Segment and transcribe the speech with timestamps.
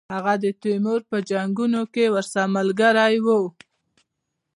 [0.15, 3.41] هغه د تیمور په جنګونو کې ورسره ملګری وو.